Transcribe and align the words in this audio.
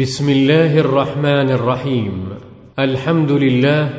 بسم 0.00 0.28
الله 0.28 0.78
الرحمن 0.78 1.50
الرحيم 1.50 2.28
الحمد 2.78 3.30
لله 3.30 3.90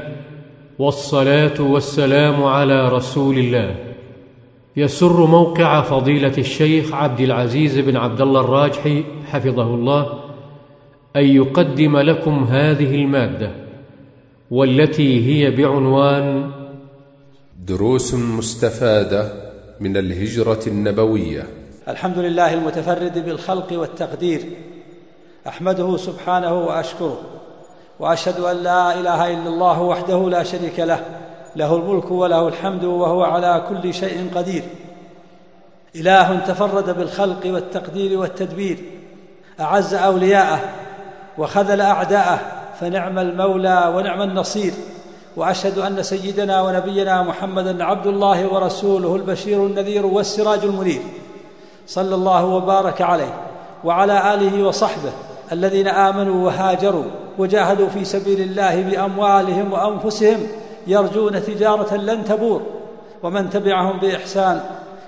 والصلاه 0.80 1.62
والسلام 1.62 2.44
على 2.44 2.90
رسول 2.90 3.38
الله 3.38 3.76
يسر 4.78 5.26
موقع 5.26 5.82
فضيله 5.82 6.38
الشيخ 6.38 6.94
عبد 6.94 7.20
العزيز 7.20 7.80
بن 7.80 7.98
عبد 7.98 8.22
الله 8.22 8.42
الراجحي 8.42 9.04
حفظه 9.26 9.76
الله 9.76 10.24
ان 11.16 11.26
يقدم 11.26 11.98
لكم 11.98 12.44
هذه 12.44 12.96
الماده 12.96 13.52
والتي 14.52 15.26
هي 15.28 15.52
بعنوان 15.52 16.52
دروس 17.68 18.14
مستفادة 18.14 19.34
من 19.80 19.98
الهجرة 19.98 20.64
النبوية. 20.68 21.44
الحمد 21.88 22.18
لله 22.18 22.54
المتفرد 22.54 23.26
بالخلق 23.26 23.74
والتقدير. 23.74 24.42
أحمده 25.48 25.98
سبحانه 25.98 26.54
وأشكره 26.54 27.18
وأشهد 28.00 28.40
أن 28.40 28.56
لا 28.56 28.94
إله 28.94 29.28
إلا 29.28 29.50
الله 29.50 29.82
وحده 29.82 30.30
لا 30.30 30.44
شريك 30.44 30.80
له 30.80 31.00
له 31.56 31.76
الملك 31.76 32.12
وله 32.12 32.48
الحمد 32.48 32.84
وهو 32.84 33.24
على 33.24 33.64
كل 33.70 33.94
شيء 33.94 34.30
قدير. 34.36 34.64
إله 35.96 36.40
تفرد 36.40 36.98
بالخلق 36.98 37.40
والتقدير 37.46 38.20
والتدبير 38.20 38.80
أعز 39.60 39.94
أولياءه 39.94 40.60
وخذل 41.38 41.82
أعداءه 41.82 42.40
فنعم 42.80 43.20
المولى 43.20 43.94
ونعم 43.96 44.22
النصير. 44.22 44.74
وأشهد 45.36 45.78
أن 45.78 46.04
سيدنا 46.04 46.62
ونبينا 46.62 47.24
محمدا 47.24 47.84
عبد 47.84 48.08
الله 48.08 48.54
ورسوله 48.54 49.16
البشير 49.16 49.66
النذير 49.66 50.06
والسراج 50.06 50.60
المنير 50.64 51.02
صلى 51.88 52.16
الله 52.16 52.46
وبارك 52.46 53.02
عليه 53.02 53.34
وعلى 53.84 54.34
آله 54.34 54.64
وصحبه. 54.68 55.12
الذين 55.52 55.88
آمنوا 55.88 56.46
وهاجروا 56.46 57.04
وجاهدوا 57.38 57.90
في 57.90 58.06
سبيل 58.06 58.42
الله 58.42 58.82
بأموالهم 58.82 59.74
وأنفسهم 59.74 60.48
يرجون 60.88 61.44
تجارة 61.44 61.96
لن 61.96 62.26
تبور 62.26 62.62
ومن 63.24 63.50
تبعهم 63.50 64.00
بإحسان 64.00 64.62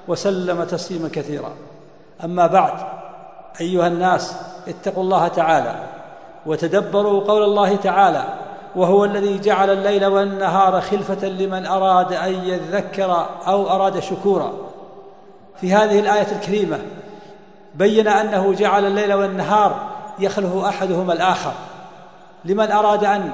وسلم 0.08 0.64
تسليما 0.64 1.10
كثيرا. 1.14 1.52
أما 2.24 2.48
بعد 2.48 2.74
أيها 3.62 3.88
الناس 3.88 4.36
اتقوا 4.68 5.04
الله 5.04 5.28
تعالى 5.28 5.76
وتدبروا 6.46 7.24
قول 7.24 7.44
الله 7.44 7.76
تعالى 7.76 8.24
وهو 8.76 9.06
الذي 9.06 9.40
جعل 9.40 9.70
الليل 9.70 10.06
والنهار 10.06 10.82
خلفة 10.82 11.28
لمن 11.28 11.66
أراد 11.66 12.14
أن 12.14 12.34
يذكر 12.34 13.26
أو 13.48 13.70
أراد 13.70 14.00
شكورا. 14.00 14.54
في 15.62 15.74
هذه 15.74 16.00
الآية 16.00 16.32
الكريمة 16.32 16.80
بين 17.76 18.08
أنه 18.08 18.54
جعل 18.54 18.86
الليل 18.86 19.14
والنهار 19.14 19.93
يخلف 20.20 20.56
احدهما 20.56 21.14
الآخر. 21.14 21.52
لمن 22.46 22.72
أراد 22.72 23.04
أن 23.04 23.34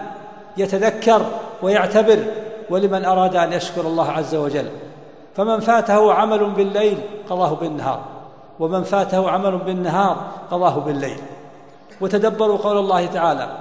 يتذكر 0.58 1.26
ويعتبر 1.62 2.24
ولمن 2.70 3.06
أراد 3.06 3.36
أن 3.36 3.54
يشكر 3.54 3.82
الله 3.82 4.12
عز 4.12 4.36
وجل. 4.36 4.70
فمن 5.36 5.60
فاته 5.60 6.14
عمل 6.14 6.50
بالليل 6.50 6.98
قضاه 7.30 7.54
بالنهار 7.54 8.02
ومن 8.60 8.84
فاته 8.84 9.30
عمل 9.30 9.58
بالنهار 9.58 10.18
قضاه 10.52 10.80
بالليل. 10.80 11.20
وتدبروا 12.02 12.58
قول 12.58 12.78
الله 12.78 13.06
تعالى 13.06 13.58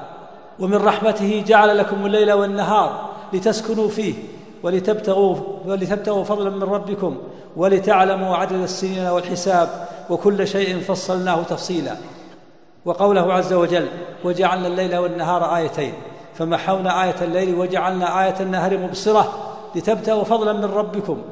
ومن 0.59 0.77
رحمته 0.77 1.45
جعل 1.47 1.79
لكم 1.79 2.07
الليل 2.07 2.33
والنهار 2.33 3.09
لتسكنوا 3.33 3.89
فيه 3.89 4.15
ولتبتغوا 4.63 5.37
ولتبتغوا 5.67 6.25
فضلا 6.25 6.51
من 6.51 6.63
ربكم 6.63 7.19
ولتعلموا 7.57 8.37
عدد 8.37 8.53
السنين 8.53 9.07
والحساب 9.07 9.89
وكل 10.11 10.47
شيء 10.49 10.81
فصلناه 10.81 11.43
تفصيلا. 11.43 11.97
وقوله 12.85 13.33
عز 13.33 13.53
وجل 13.53 13.89
وجعلنا 14.25 14.69
الليل 14.69 14.97
والنهار 14.97 15.57
آيتين. 15.57 15.93
فمحونا 16.35 17.05
آية 17.05 17.15
الليل 17.23 17.55
وجعلنا 17.55 18.25
آية 18.25 18.35
النهار 18.41 18.79
مبصرة 18.79 19.55
لتبتغوا 19.75 20.25
فضلا 20.25 20.53
من 20.53 20.65
ربكم 20.65 21.23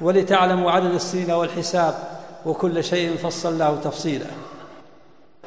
ولتعلموا 0.00 0.70
عدد 0.70 0.94
السنين 0.94 1.30
والحساب 1.30 1.94
وكل 2.46 2.84
شيء 2.84 3.16
فصلناه 3.16 3.74
تفصيلا. 3.84 4.26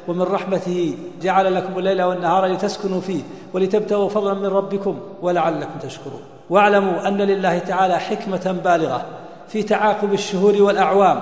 ومن 0.08 0.22
رحمته 0.22 0.98
جعل 1.22 1.54
لكم 1.54 1.78
الليل 1.78 2.02
والنهار 2.02 2.46
لتسكنوا 2.46 3.00
فيه 3.00 3.22
ولتبتغوا 3.52 4.08
فضلا 4.08 4.34
من 4.34 4.46
ربكم 4.46 5.00
ولعلكم 5.22 5.78
تشكرون. 5.82 6.22
واعلموا 6.50 7.08
أن 7.08 7.18
لله 7.18 7.58
تعالى 7.58 7.98
حكمة 7.98 8.60
بالغة 8.64 9.04
في 9.48 9.62
تعاقب 9.62 10.12
الشهور 10.12 10.62
والأعوام 10.62 11.20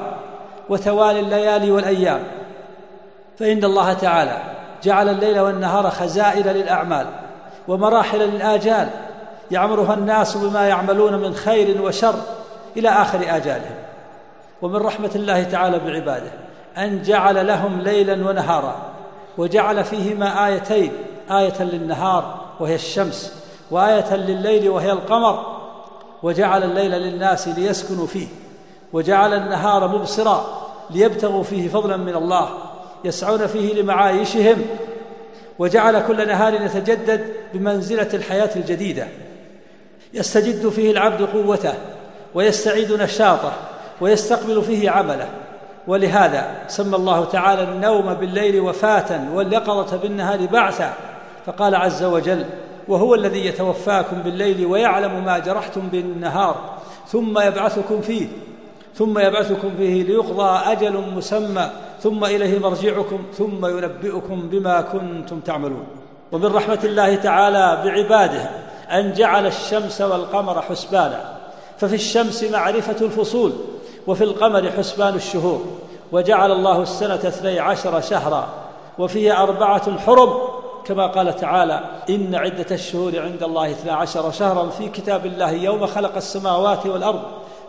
وتوالي 0.69 1.21
الليالي 1.21 1.71
والأيام. 1.71 2.23
فإن 3.39 3.65
الله 3.65 3.93
تعالى 3.93 4.43
جعل 4.83 5.09
الليل 5.09 5.41
والنهار 5.41 5.91
خزائن 5.91 6.47
للأعمال 6.49 7.07
ومراحل 7.69 8.19
للآجال 8.19 8.89
يعمرها 9.51 9.95
الناس 9.95 10.37
بما 10.37 10.69
يعملون 10.69 11.15
من 11.15 11.35
خير 11.35 11.83
وشر 11.83 12.15
إلى 12.77 12.89
آخر 12.89 13.19
آجالهم. 13.19 13.75
ومن 14.63 14.77
رحمة 14.77 15.11
الله 15.15 15.43
تعالى 15.43 15.79
بعباده 15.79 16.31
أن 16.79 17.03
جعل 17.03 17.47
لهم 17.47 17.81
ليلا 17.81 18.29
ونهارا 18.29 18.77
وجعل 19.39 19.85
فيهما 19.85 20.47
آيتين 20.47 20.93
آية 21.31 21.63
للنهار 21.63 22.41
وهي 22.61 22.75
الشمس 22.75 23.45
وآية 23.71 24.17
لليل 24.17 24.69
وهي 24.69 24.93
القمر. 24.93 25.55
وجعل 26.23 26.63
الليل 26.63 26.91
للناس 26.91 27.49
ليسكنوا 27.49 28.07
فيه 28.07 28.27
وجعل 28.93 29.35
النهار 29.35 29.89
مبصرا 29.89 30.45
ليبتغوا 30.91 31.43
فيه 31.43 31.69
فضلا 31.69 31.97
من 31.97 32.15
الله. 32.15 32.49
يسعون 33.05 33.47
فيه 33.47 33.75
لمعايشهم 33.75 34.63
وجعل 35.59 36.07
كل 36.07 36.27
نهار 36.27 36.55
يتجدد 36.55 37.27
بمنزلة 37.55 38.09
الحياة 38.15 38.51
الجديدة. 38.57 39.07
يستجد 40.15 40.69
فيه 40.69 40.91
العبد 40.91 41.23
قوته 41.23 41.75
ويستعيد 42.35 42.93
نشاطه 42.93 43.53
ويستقبل 44.01 44.63
فيه 44.63 44.91
عمله. 44.91 45.29
ولهذا 45.87 46.55
سمى 46.69 46.97
الله 46.97 47.25
تعالى 47.25 47.63
النوم 47.63 48.15
بالليل 48.15 48.61
وفاة 48.61 49.35
واليقظة 49.35 49.97
بالنهار 49.97 50.47
بعثا. 50.47 50.95
فقال 51.47 51.75
عز 51.75 52.05
وجل 52.05 52.45
وهو 52.89 53.15
الذي 53.15 53.47
يتوفاكم 53.47 54.23
بالليل 54.23 54.67
ويعلم 54.67 55.25
ما 55.25 55.39
جرحتم 55.39 55.89
بالنهار 55.89 56.79
ثم 57.09 57.39
يبعثكم 57.39 58.01
فيه 58.01 58.27
ثم 58.95 59.19
يبعثكم 59.19 59.71
فيه 59.77 60.03
ليقضى 60.03 60.73
أجل 60.73 61.05
مسمى. 61.17 61.71
ثم 62.05 62.25
إليه 62.25 62.59
مرجعكم 62.59 63.19
ثم 63.39 63.67
ينبئكم 63.67 64.49
بما 64.49 64.81
كنتم 64.81 65.41
تعملون. 65.41 65.87
ومن 66.33 66.47
رحمة 66.47 66.79
الله 66.85 67.15
تعالى 67.15 67.83
بعباده 67.85 68.51
أن 68.91 69.13
جعل 69.13 69.47
الشمس 69.47 70.01
والقمر 70.01 70.63
حسبانا. 70.63 71.39
ففي 71.79 71.95
الشمس 71.95 72.45
معرفة 72.45 73.07
الفصول 73.07 73.53
وفي 74.07 74.25
القمر 74.25 74.71
حسبان 74.71 75.15
الشهور. 75.15 75.65
وجعل 76.13 76.53
الله 76.53 76.83
السنة 76.83 77.15
اثني 77.15 77.61
عشر 77.61 78.01
شهرا. 78.01 78.49
وفيه 78.99 79.43
أربعة 79.43 79.99
حرم 79.99 80.31
كما 80.85 81.07
قال 81.07 81.37
تعالى 81.37 81.81
إن 82.11 82.35
عدة 82.35 82.67
الشهور 82.71 83.19
عند 83.19 83.43
الله 83.43 83.71
اثنا 83.71 83.93
عشر 83.93 84.31
شهرا 84.31 84.69
في 84.69 84.89
كتاب 84.89 85.27
الله 85.27 85.51
يوم 85.51 85.87
خلق 85.87 86.17
السماوات 86.17 86.87
والأرض. 86.87 87.23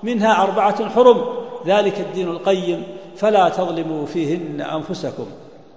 منها 0.03 0.43
أربعة 0.43 0.89
حرم 0.89 1.21
ذلك 1.67 1.99
الدين 1.99 2.27
القيم. 2.27 2.83
فلا 3.17 3.49
تظلموا 3.49 4.05
فيهن 4.05 4.61
أنفسكم. 4.61 5.25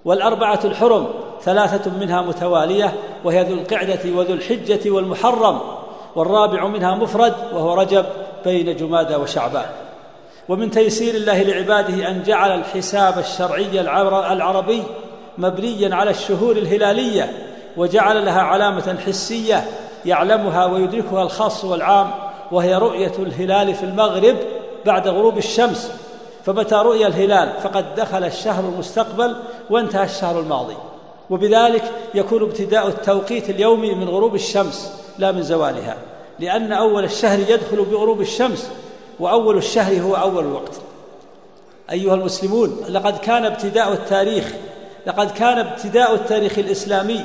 والأربعة 0.05 0.61
الحرم 0.65 1.07
ثلاثة 1.43 1.91
منها 1.91 2.23
متوالية 2.23 2.95
وهي 3.25 3.43
ذو 3.43 3.55
القعدة 3.55 4.01
وذو 4.17 4.35
الحجة 4.35 4.91
والمحرم 4.91 5.61
والرابع 6.17 6.67
منها 6.67 6.95
مفرد 6.95 7.35
وهو 7.53 7.75
رجب 7.75 8.05
بين 8.45 8.77
جمادى 8.77 9.17
وشعبان. 9.17 9.67
ومن 10.49 10.71
تيسير 10.71 11.15
الله 11.15 11.43
لعباده 11.43 12.09
أن 12.09 12.23
جعل 12.23 12.51
الحساب 12.59 13.19
الشرعي 13.19 13.81
العربي 14.33 14.83
مبنيا 15.39 15.95
على 15.95 16.11
الشهور 16.11 16.57
الهلالية 16.57 17.33
وجعل 17.77 18.25
لها 18.25 18.41
علامة 18.41 18.99
حسية 19.07 19.65
يعلمها 20.05 20.67
ويدركها 20.67 21.23
الخاص 21.23 21.65
والعام 21.65 22.11
وهي 22.53 22.75
رؤية 22.75 23.13
الهلال 23.19 23.75
في 23.75 23.83
المغرب 23.83 24.37
بعد 24.87 25.09
غروب 25.09 25.39
الشمس. 25.39 25.93
فمتى 26.49 26.75
رؤي 26.75 27.07
الهلال 27.07 27.53
فقد 27.63 27.95
دخل 27.95 28.25
الشهر 28.25 28.65
المستقبل 28.65 29.37
وانتهى 29.71 30.05
الشهر 30.05 30.41
الماضي. 30.41 30.77
وبذلك 31.31 31.93
يكون 32.15 32.43
ابتداء 32.43 32.87
التوقيت 32.87 33.51
اليومي 33.51 33.95
من 33.95 34.09
غروب 34.09 34.35
الشمس 34.35 34.93
لا 35.19 35.33
من 35.33 35.43
زوالها 35.43 35.97
لأن 36.39 36.73
أول 36.73 37.05
الشهر 37.05 37.39
يدخل 37.39 37.85
بغروب 37.85 38.21
الشمس 38.21 38.71
وأول 39.21 39.57
الشهر 39.57 40.01
هو 40.01 40.15
أول 40.15 40.45
الوقت. 40.45 40.73
أيها 41.91 42.15
المسلمون 42.15 42.77
لقد 42.89 43.19
كان 43.19 43.45
ابتداء 43.45 43.93
التاريخ 43.93 44.55
لقد 45.07 45.31
كان 45.31 45.59
ابتداء 45.59 46.15
التاريخ 46.15 46.59
الإسلامي 46.59 47.25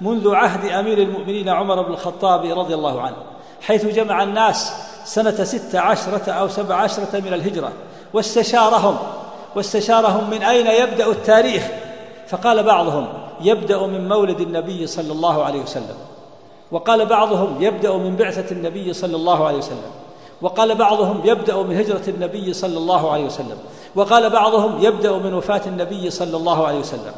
منذ 0.00 0.34
عهد 0.34 0.70
أمير 0.70 0.98
المؤمنين 0.98 1.48
عمر 1.48 1.82
بن 1.82 1.92
الخطاب 1.92 2.58
رضي 2.58 2.74
الله 2.74 3.00
عنه 3.00 3.16
حيث 3.60 3.86
جمع 3.86 4.22
الناس 4.22 4.72
سنة 5.04 5.44
ست 5.44 5.74
عشرة 5.74 6.32
أو 6.32 6.48
سبع 6.48 6.74
عشرة 6.74 7.20
من 7.20 7.34
الهجرة. 7.34 7.72
واستشارهم. 8.14 8.96
واستشارهم 9.56 10.30
من 10.30 10.42
أين 10.42 10.66
يبدأ 10.66 11.06
التاريخ؟ 11.06 11.62
فقال 12.28 12.62
بعضهم 12.62 13.08
يبدأ 13.40 13.86
من 13.86 14.08
مولد 14.08 14.40
النبي 14.40 14.86
صلى 14.86 15.12
الله 15.12 15.44
عليه 15.44 15.62
وسلم. 15.62 15.96
وقال 16.70 17.06
بعضهم 17.06 17.62
يبدأ 17.62 17.96
من 17.96 18.16
بعثة 18.16 18.52
النبي 18.52 18.92
صلى 18.92 19.16
الله 19.16 19.46
عليه 19.46 19.58
وسلم. 19.58 19.92
وقال 20.42 20.74
بعضهم 20.74 21.20
يبدأ 21.24 21.62
من 21.62 21.76
هجرة 21.76 22.02
النبي 22.08 22.52
صلى 22.52 22.78
الله 22.78 23.12
عليه 23.12 23.24
وسلم. 23.24 23.58
وقال 23.94 24.30
بعضهم 24.30 24.84
يبدأ 24.84 25.12
من 25.12 25.34
وفاة 25.34 25.62
النبي 25.66 26.10
صلى 26.10 26.36
الله 26.36 26.66
عليه 26.66 26.78
وسلم. 26.78 27.12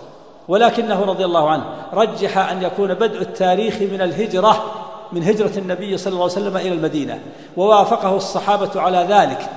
ولكنه 0.48 1.04
رضي 1.04 1.24
الله 1.24 1.50
عنه 1.50 1.64
رجح 1.94 2.38
أن 2.38 2.62
يكون 2.62 2.94
بدء 2.94 3.20
التاريخ 3.20 3.74
من 3.82 4.00
الهجرة 4.00 4.64
من 5.12 5.22
هجرة 5.22 5.58
النبي 5.58 5.98
صلى 5.98 6.12
الله 6.12 6.22
عليه 6.22 6.32
وسلم 6.32 6.56
إلى 6.56 6.72
المدينة 6.72 7.20
ووافقه 7.56 8.16
الصحابة 8.16 8.80
على 8.80 9.06
ذلك. 9.10 9.50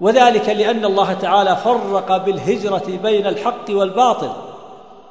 وذلك 0.00 0.48
لأن 0.48 0.84
الله 0.84 1.12
تعالى 1.12 1.56
فرق 1.56 2.16
بالهجرة 2.16 2.98
بين 3.02 3.26
الحق 3.26 3.70
والباطل 3.70 4.32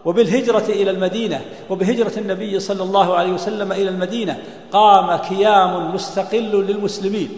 وبالهجرة 0.06 0.66
إلى 0.70 0.92
المدينة 0.92 1.42
وبهجرة 1.70 2.12
النبي 2.18 2.60
صلى 2.60 2.84
الله 2.84 3.16
عليه 3.16 3.32
وسلم 3.32 3.72
إلى 3.72 3.90
المدينة. 3.90 4.44
قام 4.72 5.16
كيام 5.16 5.96
مستقل 5.96 6.66
للمسلمين 6.68 7.30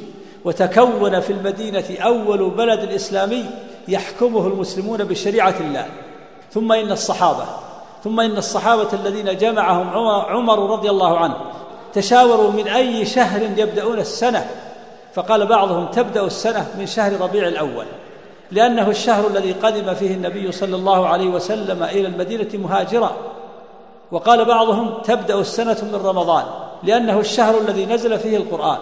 وتكون 0.45 1.19
في 1.19 1.33
المدينة 1.33 1.85
أول 1.99 2.49
بلد 2.49 2.79
إسلامي 2.79 3.45
يحكمه 3.87 4.47
المسلمون 4.47 5.03
بشريعة 5.03 5.55
الله. 5.59 5.85
ثم 6.51 6.71
إن 6.71 6.91
الصحابة 6.91 7.45
ثم 8.03 8.19
إن 8.19 8.37
الصحابة 8.37 8.87
الذين 8.93 9.37
جمعهم 9.37 9.89
عمر 10.29 10.71
رضي 10.71 10.89
الله 10.89 11.17
عنه 11.17 11.35
تشاوروا 11.95 12.51
من 12.51 12.67
أي 12.67 13.05
شهر 13.05 13.41
يبدأون 13.41 13.99
السنة؟ 13.99 14.47
فقال 15.13 15.45
بعضهم 15.45 15.85
تبدأ 15.85 16.25
السنة 16.25 16.67
من 16.77 16.85
شهر 16.85 17.21
ربيع 17.21 17.47
الأول 17.47 17.85
لأنه 18.51 18.89
الشهر 18.89 19.27
الذي 19.27 19.51
قدم 19.51 19.93
فيه 19.93 20.13
النبي 20.13 20.51
صلى 20.51 20.75
الله 20.75 21.07
عليه 21.07 21.27
وسلم 21.27 21.83
إلى 21.83 22.07
المدينة 22.07 22.49
مهاجرا. 22.53 23.11
وقال 24.11 24.45
بعضهم 24.45 24.93
تبدأ 25.03 25.39
السنة 25.39 25.77
من 25.83 26.01
رمضان 26.05 26.43
لأنه 26.83 27.19
الشهر 27.19 27.57
الذي 27.57 27.85
نزل 27.85 28.19
فيه 28.19 28.37
القرآن. 28.37 28.77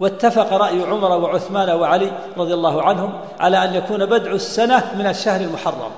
واتفق 0.00 0.52
رأي 0.52 0.82
عمر 0.82 1.10
وعثمان 1.10 1.70
وعلي 1.70 2.12
رضي 2.36 2.54
الله 2.54 2.82
عنهم 2.82 3.12
على 3.40 3.64
أن 3.64 3.74
يكون 3.74 4.06
بدء 4.06 4.30
السنة 4.30 4.94
من 4.98 5.06
الشهر 5.06 5.40
المحرم 5.40 5.90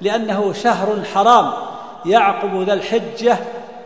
لأنه 0.00 0.52
شهر 0.52 1.04
حرام 1.14 1.50
يعقب 2.06 2.62
ذا 2.62 2.72
الحجة 2.72 3.38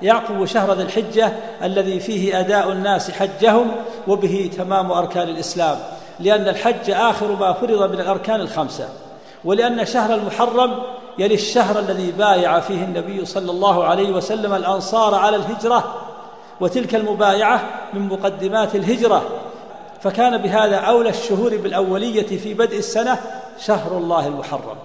يعقب 0.02 0.44
شهر 0.44 0.72
ذي 0.72 0.82
الحجة 0.82 1.32
الذي 1.62 2.00
فيه 2.00 2.40
أداء 2.40 2.72
الناس 2.72 3.10
حجهم 3.10 3.70
وبه 4.08 4.50
تمام 4.56 4.92
أركان 4.92 5.28
الإسلام 5.28 5.78
لأن 6.20 6.48
الحج 6.48 6.90
آخر 6.90 7.36
ما 7.36 7.52
فرض 7.52 7.92
من 7.92 8.00
الأركان 8.00 8.40
الخمسة 8.40 8.88
ولأن 9.44 9.86
شهر 9.86 10.14
المحرم 10.14 10.82
يلي 11.18 11.34
الشهر 11.34 11.78
الذي 11.78 12.10
بايع 12.10 12.60
فيه 12.60 12.84
النبي 12.84 13.24
صلى 13.24 13.50
الله 13.50 13.84
عليه 13.84 14.10
وسلم 14.12 14.54
الأنصار 14.54 15.14
على 15.14 15.36
الهجرة 15.36 15.94
وتلك 16.60 16.94
المبايعة 16.94 17.62
من 17.94 18.08
مقدمات 18.08 18.74
الهجرة 18.74 19.22
فكان 20.02 20.36
بهذا 20.36 20.76
أولى 20.76 21.08
الشهور 21.08 21.56
بالأولية 21.56 22.38
في 22.38 22.54
بدء 22.54 22.78
السنة 22.78 23.18
شهر 23.58 23.98
الله 23.98 24.26
المحرم 24.26 24.76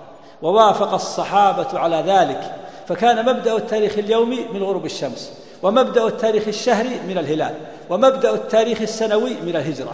ووافق 0.42 0.94
الصحابة 0.94 1.80
على 1.80 2.04
ذلك. 2.08 2.56
فكان 2.88 3.26
مبدأ 3.26 3.58
التاريخ 3.58 3.98
اليومي 3.98 4.46
من 4.54 4.64
غروب 4.64 4.86
الشمس 4.86 5.32
ومبدأ 5.64 6.08
التاريخ 6.08 6.48
الشهري 6.48 7.00
من 7.08 7.18
الهلال 7.18 7.54
ومبدأ 7.90 8.34
التاريخ 8.34 8.82
السنوي 8.82 9.34
من 9.34 9.56
الهجرة. 9.56 9.94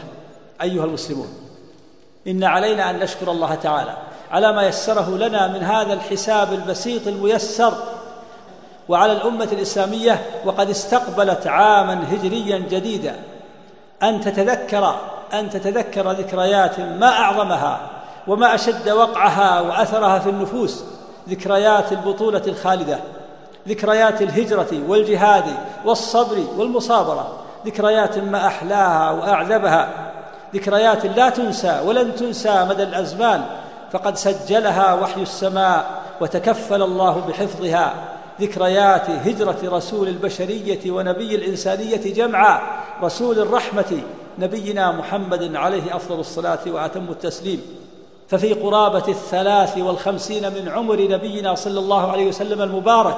أيها 0.61 0.85
المسلمون 0.85 1.27
إن 2.27 2.43
علينا 2.43 2.89
أن 2.89 2.99
نشكر 2.99 3.31
الله 3.31 3.55
تعالى 3.55 3.97
على 4.31 4.53
ما 4.53 4.67
يسره 4.67 5.17
لنا 5.17 5.47
من 5.47 5.63
هذا 5.63 5.93
الحساب 5.93 6.53
البسيط 6.53 7.07
الميسر 7.07 7.73
وعلى 8.89 9.11
الأمة 9.11 9.49
الإسلامية 9.51 10.21
وقد 10.45 10.69
استقبلت 10.69 11.47
عاما 11.47 12.13
هجريا 12.13 12.57
جديدا. 12.57 13.15
أن 14.03 14.21
تتذكر 14.21 14.95
أن 15.33 15.49
تتذكر 15.49 16.11
ذكريات 16.11 16.79
ما 16.79 17.09
أعظمها 17.09 17.89
وما 18.27 18.55
أشد 18.55 18.89
وقعها 18.89 19.61
وأثرها 19.61 20.19
في 20.19 20.29
النفوس 20.29 20.83
ذكريات 21.29 21.91
البطولة 21.91 22.41
الخالدة 22.47 22.99
ذكريات 23.67 24.21
الهجرة 24.21 24.83
والجهاد 24.87 25.45
والصبر 25.85 26.43
والمصابرة 26.57 27.39
ذكريات 27.65 28.17
ما 28.17 28.47
أحلاها 28.47 29.11
وأعذبها 29.11 30.11
ذكريات 30.55 31.05
لا 31.05 31.29
تنسى 31.29 31.81
ولن 31.85 32.15
تنسى 32.15 32.65
مدى 32.69 32.83
الأزمان 32.83 33.45
فقد 33.91 34.17
سجلها 34.17 34.93
وحي 34.93 35.21
السماء 35.21 35.85
وتكفل 36.21 36.81
الله 36.81 37.25
بحفظها 37.27 37.93
ذكريات 38.41 39.09
هجرة 39.09 39.57
رسول 39.63 40.07
البشرية 40.07 40.91
ونبي 40.91 41.35
الإنسانية 41.35 42.13
جمعا 42.13 42.59
رسول 43.03 43.39
الرحمة 43.39 44.01
نبينا 44.39 44.91
محمد 44.91 45.55
عليه 45.55 45.95
أفضل 45.95 46.19
الصلاة 46.19 46.59
وأتم 46.67 47.05
التسليم. 47.09 47.61
ففي 48.33 48.53
قرابة 48.53 49.03
الثلاث 49.07 49.77
والخمسين 49.77 50.53
من 50.53 50.69
عمر 50.69 51.01
نبينا 51.01 51.55
صلى 51.55 51.79
الله 51.79 52.11
عليه 52.11 52.27
وسلم 52.27 52.61
المبارك 52.61 53.17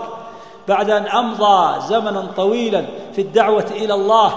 بعد 0.68 0.90
أن 0.90 1.08
أمضى 1.08 1.82
زمنا 1.82 2.28
طويلا 2.38 2.86
في 3.14 3.22
الدعوة 3.22 3.66
إلى 3.72 3.94
الله 3.94 4.36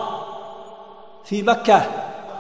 في 1.24 1.42
مكة 1.42 1.82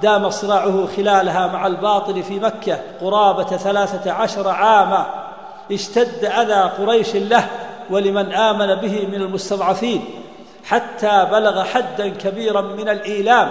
دام 0.02 0.30
صراعه 0.30 0.86
خلالها 0.96 1.46
مع 1.46 1.66
الباطل 1.66 2.22
في 2.22 2.40
مكة 2.40 2.78
قرابة 3.00 3.56
ثلاثة 3.56 4.12
عشر 4.12 4.48
عاما 4.48 5.06
اشتد 5.72 6.24
أذى 6.24 6.70
قريش 6.78 7.16
له 7.16 7.48
ولمن 7.90 8.32
آمن 8.32 8.74
به 8.74 9.06
من 9.06 9.22
المستضعفين 9.22 10.04
حتى 10.64 11.28
بلغ 11.32 11.64
حدا 11.64 12.08
كبيرا 12.08 12.60
من 12.60 12.88
الإيلام. 12.88 13.50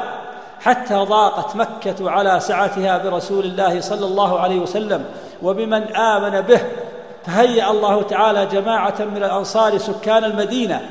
حتى 0.62 0.95
ضاقت 0.95 1.56
مكة 1.56 2.12
على 2.12 2.39
سعتها 2.39 2.98
برسول 2.98 3.45
الله 3.45 3.81
صلى 3.81 4.06
الله 4.06 4.39
عليه 4.39 4.59
وسلم 4.59 5.06
وبمن 5.44 5.95
آمن 5.95 6.42
به 6.42 6.62
فهيأ 7.25 7.71
الله 7.71 8.01
تعالى 8.01 8.45
جماعة 8.45 8.95
من 9.00 9.18
الأنصار 9.18 9.77
سكان 9.77 10.24
المدينة. 10.24 10.89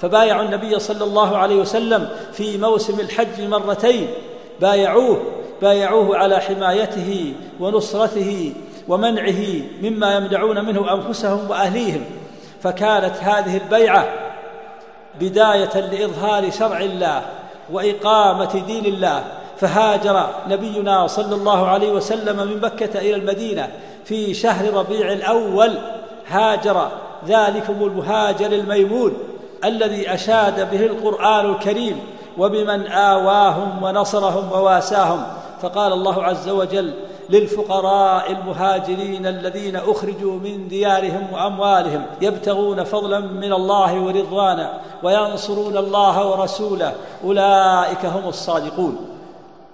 فبايعوا 0.00 0.42
النبي 0.42 0.78
صلى 0.78 1.04
الله 1.04 1.38
عليه 1.38 1.56
وسلم 1.56 2.08
في 2.32 2.58
موسم 2.58 3.00
الحج 3.00 3.40
مرتين. 3.40 4.08
بايعوه 4.60 5.22
بايعوه 5.62 6.16
على 6.16 6.40
حمايته 6.40 7.34
ونصرته 7.60 8.52
ومنعه 8.88 9.42
مما 9.82 10.14
يمنعون 10.14 10.64
منه 10.64 10.92
أنفسهم 10.94 11.50
وأهليهم. 11.50 12.04
فكانت 12.62 13.16
هذه 13.20 13.56
البيعة 13.56 14.08
بداية 15.20 15.80
لإظهار 15.80 16.50
شرع 16.50 16.80
الله. 16.80 17.22
وإقامة 17.72 18.62
دين 18.66 18.86
الله 18.86 19.24
فهاجر 19.56 20.26
نبينا 20.48 21.06
صلى 21.06 21.34
الله 21.34 21.68
عليه 21.68 21.92
وسلم 21.92 22.36
من 22.36 22.60
مكة 22.60 22.98
إلى 22.98 23.14
المدينة 23.14 23.68
في 24.04 24.34
شهر 24.34 24.74
ربيع 24.74 25.12
الأول. 25.12 25.78
هاجر 26.28 26.88
ذلكم 27.26 27.82
المهاجر 27.82 28.52
الميمون 28.52 29.12
الذي 29.64 30.14
أشاد 30.14 30.70
به 30.70 30.86
القرآن 30.86 31.50
الكريم 31.50 32.00
وبمن 32.38 32.86
آواهم 32.86 33.82
ونصرهم 33.82 34.52
وواساهم. 34.52 35.22
فقال 35.62 35.92
الله 35.92 36.24
عز 36.24 36.48
وجل 36.48 36.94
للفقراء 37.30 38.32
المهاجرين 38.32 39.26
الذين 39.26 39.76
أخرجوا 39.76 40.32
من 40.32 40.68
ديارهم 40.68 41.26
وأموالهم 41.32 42.06
يبتغون 42.20 42.84
فضلا 42.84 43.20
من 43.20 43.52
الله 43.52 44.00
ورضوانا 44.00 44.80
وينصرون 45.02 45.76
الله 45.76 46.26
ورسوله. 46.26 46.94
أولئك 47.24 48.04
هم 48.04 48.28
الصادقون. 48.28 48.96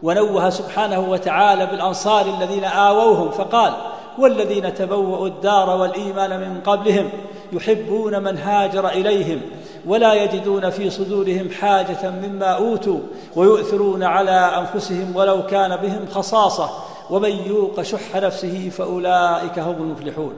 ونوه 0.03 0.51
سبحانه 0.51 1.11
وتعالى 1.11 1.67
بالأنصار 1.67 2.27
الذين 2.27 2.65
آووهم 2.65 3.31
فقال 3.31 3.73
والذين 4.19 4.75
تبوأوا 4.75 5.27
الدار 5.27 5.71
والإيمان 5.71 6.41
من 6.41 6.61
قبلهم 6.61 7.11
يحبون 7.53 8.23
من 8.23 8.39
هاجر 8.39 8.89
إليهم 8.89 9.41
ولا 9.87 10.15
يجدون 10.15 10.71
في 10.71 10.91
صدورهم 10.91 11.51
حاجة 11.61 12.11
مما 12.11 12.47
أوتوا 12.47 12.99
ويؤثرون 13.37 14.03
على 14.03 14.31
أنفسهم 14.31 15.17
ولو 15.17 15.47
كان 15.47 15.77
بهم 15.77 16.07
خصاصة. 16.15 16.71
ومن 17.11 17.31
يوق 17.31 17.83
شح 17.83 18.17
نفسه 18.17 18.71
فأولئك 18.79 19.59
هم 19.59 19.75
المفلحون. 19.75 20.35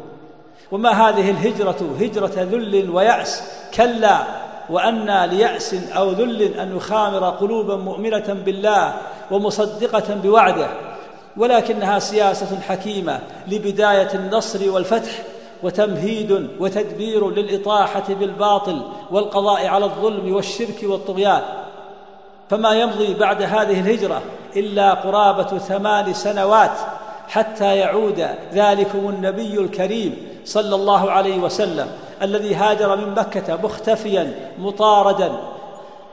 وما 0.73 0.91
هذه 0.91 1.31
الهجرة؟ 1.31 1.77
هجرة 2.01 2.33
ذل 2.37 2.91
ويأس. 2.91 3.43
كلا 3.75 4.19
وأنى 4.71 5.27
ليأس 5.27 5.75
أو 5.75 6.11
ذل 6.11 6.43
أن 6.43 6.77
يخامر 6.77 7.31
قلوبا 7.31 7.77
مؤمنة 7.77 8.37
بالله 8.45 8.95
ومصدقة 9.31 10.15
بوعده. 10.15 10.69
ولكنها 11.37 11.99
سياسة 11.99 12.61
حكيمة 12.61 13.21
لبداية 13.49 14.15
النصر 14.15 14.71
والفتح 14.71 15.23
وتمهيد 15.63 16.49
وتدبير 16.61 17.31
للإطاحة 17.31 18.15
بالباطل 18.15 18.83
والقضاء 19.11 19.67
على 19.67 19.85
الظلم 19.85 20.35
والشرك 20.35 20.81
والطغيان. 20.83 21.43
فما 22.51 22.75
يمضي 22.75 23.15
بعد 23.15 23.43
هذه 23.43 23.81
الهجرة 23.81 24.23
إلا 24.59 24.95
قرابة 24.95 25.59
ثمان 25.59 26.15
سنوات 26.15 26.79
حتى 27.29 27.77
يعود 27.77 28.27
ذلكم 28.53 28.99
النبي 28.99 29.59
الكريم 29.59 30.17
صلى 30.45 30.75
الله 30.75 31.11
عليه 31.11 31.39
وسلم 31.39 31.87
الذي 32.23 32.55
هاجر 32.55 32.97
من 32.97 33.15
مكة 33.15 33.59
مختفيا 33.63 34.35
مطاردا. 34.59 35.33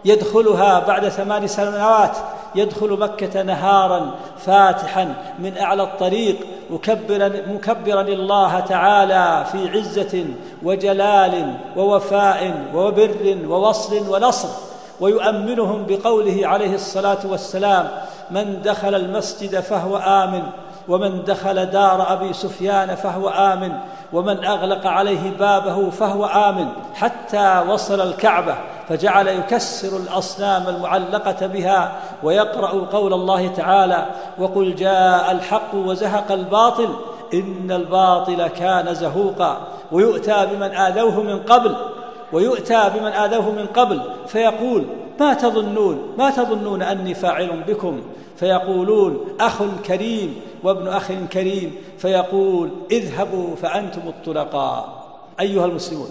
يدخلها 0.06 0.80
بعد 0.80 1.10
ثمان 1.10 1.48
سنوات 1.48 2.18
يدخل 2.56 2.90
مكة 3.00 3.42
نهارا 3.42 4.12
فاتحا 4.38 5.16
من 5.40 5.58
أعلى 5.58 5.84
الطريق 5.84 6.36
مكبرا, 6.70 7.32
مكبرا 7.48 8.02
الله 8.02 8.60
تعالى 8.60 9.46
في 9.52 9.70
عزة 9.70 10.25
وجلال 10.64 11.54
ووفاء 11.78 12.54
وبر 12.75 13.38
ووصل 13.48 14.10
ونصر 14.10 14.50
ويؤمنهم 15.00 15.86
بقوله 15.90 16.48
عليه 16.48 16.75
الصلاة 16.75 17.20
والسلام 17.25 17.90
من 18.32 18.62
دخل 18.62 18.96
المسجد 18.96 19.60
فهو 19.60 19.98
آمن 19.98 20.44
ومن 20.88 21.24
دخل 21.24 21.65
دار 21.65 22.13
أبي 22.13 22.34
سفيان 22.34 22.96
فهو 22.96 23.29
آمن 23.29 23.72
ومن 24.13 24.46
أغلق 24.46 24.88
عليه 24.88 25.32
بابه 25.39 25.89
فهو 25.89 26.25
آمن. 26.25 26.67
حتى 26.94 27.63
وصل 27.70 28.01
الكعبة 28.01 28.55
فجعل 28.89 29.27
يكسر 29.27 29.98
الأصنام 29.98 30.75
المعلقة 30.75 31.48
بها 31.48 31.91
ويقرأ 32.24 32.86
قول 32.91 33.13
الله 33.13 33.48
تعالى 33.48 34.05
وقل 34.38 34.75
جاء 34.75 35.32
الحق 35.32 35.75
وزهق 35.75 36.32
الباطل 36.32 36.89
إن 37.34 37.72
الباطل 37.72 38.48
كان 38.48 38.94
زهوقا. 38.94 39.58
ويؤتى 39.91 40.48
بمن 40.51 40.75
آذوه 40.75 41.22
من 41.22 41.39
قبل 41.39 41.75
ويؤتى 42.34 42.91
بمن 42.96 43.12
آذوه 43.12 43.51
من 43.51 43.65
قبل 43.65 44.01
فيقول 44.27 44.86
ما 45.20 45.34
تظنون؟ 45.34 46.14
ما 46.18 46.30
تظنون 46.30 46.82
أني 46.82 47.14
فاعل 47.14 47.64
بكم؟ 47.68 48.02
فيقولون 48.38 49.28
أخ 49.40 49.64
كريم 49.86 50.42
وابن 50.64 50.88
أخ 50.88 51.12
كريم 51.34 51.76
فيقول 51.98 52.70
اذهبوا 52.92 53.56
فأنتم 53.56 54.02
الطلقاء. 54.08 55.06
أيها 55.40 55.66
المسلمون 55.66 56.10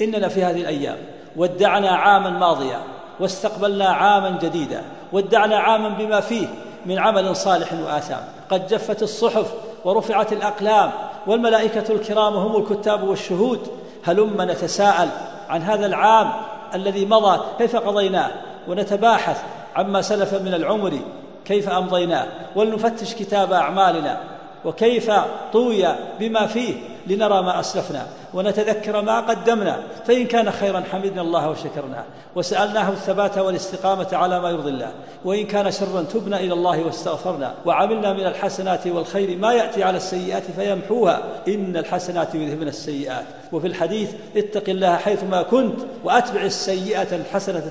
إننا 0.00 0.28
في 0.28 0.44
هذه 0.44 0.60
الأيام 0.60 0.96
ودعنا 1.36 1.90
عاما 1.90 2.30
ماضيا 2.30 2.80
واستقبلنا 3.20 3.88
عاما 3.88 4.38
جديدا 4.42 4.82
ودعنا 5.12 5.58
عاما 5.58 5.88
بما 5.88 6.20
فيه 6.20 6.46
من 6.86 6.98
عمل 6.98 7.36
صالح 7.36 7.72
وآثام. 7.72 8.24
قد 8.50 8.66
جفت 8.66 9.02
الصحف 9.02 9.54
ورفعت 9.84 10.32
الأقلام 10.32 10.90
والملائكة 11.26 11.92
الكرام 11.92 12.34
هم 12.34 12.56
الكتاب 12.56 13.02
والشهود. 13.02 13.60
هلم 14.04 14.42
نتساءل 14.42 15.08
عن 15.48 15.62
هذا 15.62 15.86
العام 15.86 16.32
الذي 16.76 17.06
مضى 17.06 17.40
كيف 17.58 17.76
قضيناه؟ 17.76 18.30
ونتباحث 18.68 19.42
عما 19.76 20.02
سلف 20.02 20.34
من 20.34 20.54
العمر 20.54 20.98
كيف 21.44 21.68
أمضيناه؟ 21.68 22.26
ولنفتش 22.56 23.14
كتاب 23.14 23.52
أعمالنا 23.52 24.20
وكيف 24.64 25.10
طوي 25.52 25.86
بما 26.20 26.46
فيه؟ 26.46 26.74
لنرى 27.06 27.42
ما 27.42 27.60
أسلفنا 27.60 28.06
ونتذكر 28.34 29.02
ما 29.02 29.20
قدمنا 29.20 29.82
فإن 30.06 30.26
كان 30.26 30.50
خيرا 30.50 30.82
حمدنا 30.92 31.22
الله 31.22 31.50
وشكرناه 31.50 32.04
وسألناه 32.36 32.88
الثبات 32.88 33.38
والاستقامة 33.38 34.08
على 34.12 34.40
ما 34.40 34.50
يرضي 34.50 34.70
الله 34.70 34.92
وإن 35.24 35.46
كان 35.46 35.70
شرا 35.70 36.02
تبنا 36.02 36.40
إلى 36.40 36.52
الله 36.52 36.84
واستغفرنا 36.84 37.54
وعملنا 37.66 38.12
من 38.12 38.26
الحسنات 38.26 38.86
والخير 38.86 39.38
ما 39.38 39.52
يأتي 39.52 39.84
على 39.84 39.96
السيئات 39.96 40.42
فيمحوها 40.56 41.22
إن 41.48 41.76
الحسنات 41.76 42.34
يذهبن 42.34 42.68
السيئات. 42.68 43.24
وفي 43.52 43.66
الحديث 43.66 44.10
اتق 44.36 44.68
الله 44.68 44.96
حيثما 44.96 45.42
كنت 45.42 45.80
وأتبع 46.04 46.42
السيئة 46.42 47.16
الحسنة 47.16 47.62